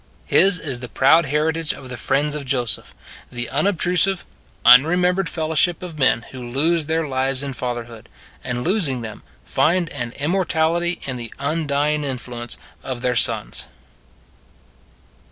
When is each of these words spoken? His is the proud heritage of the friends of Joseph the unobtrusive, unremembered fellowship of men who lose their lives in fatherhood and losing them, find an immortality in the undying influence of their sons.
His 0.25 0.57
is 0.57 0.79
the 0.79 0.89
proud 0.89 1.27
heritage 1.27 1.73
of 1.75 1.89
the 1.89 1.95
friends 1.95 2.33
of 2.33 2.43
Joseph 2.43 2.95
the 3.31 3.47
unobtrusive, 3.51 4.25
unremembered 4.65 5.29
fellowship 5.29 5.83
of 5.83 5.99
men 5.99 6.23
who 6.31 6.39
lose 6.39 6.87
their 6.87 7.07
lives 7.07 7.43
in 7.43 7.53
fatherhood 7.53 8.09
and 8.43 8.63
losing 8.63 9.01
them, 9.01 9.21
find 9.45 9.91
an 9.91 10.13
immortality 10.13 11.01
in 11.05 11.17
the 11.17 11.31
undying 11.37 12.03
influence 12.03 12.57
of 12.81 13.01
their 13.03 13.15
sons. 13.15 13.67